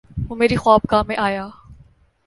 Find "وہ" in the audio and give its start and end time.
0.29-0.35